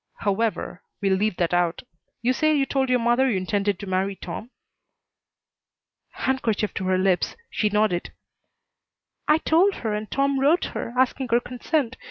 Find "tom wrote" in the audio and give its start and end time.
10.09-10.65